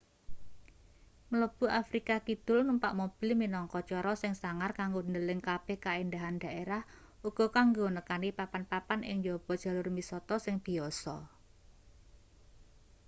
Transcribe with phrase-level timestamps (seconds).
[1.31, 6.83] mlebu afrika kidul numpak mobil minangka cara sing sangar kanggo ndeleng kabeh kaendahan derah
[7.27, 11.15] uga kanggo nekani papan-papan ing njaba jalur misata sing biyasa